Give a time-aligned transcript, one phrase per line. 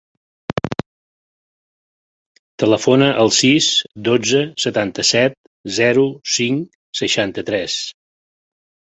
[2.63, 3.67] Telefona al sis,
[4.07, 5.35] dotze, setanta-set,
[5.75, 6.65] zero, cinc,
[7.01, 7.77] seixanta-tres.